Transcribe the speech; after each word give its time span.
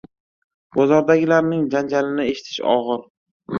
–bozordagilarning 0.79 1.63
janjalini 1.77 2.27
eshitish 2.33 2.59
og'ir; 2.75 3.07